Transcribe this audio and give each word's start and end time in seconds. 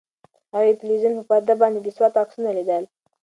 هغې 0.53 0.71
د 0.73 0.77
تلویزیون 0.81 1.13
په 1.17 1.23
پرده 1.29 1.53
باندې 1.61 1.79
د 1.81 1.87
سوات 1.95 2.13
عکسونه 2.21 2.49
لیدل. 2.57 2.83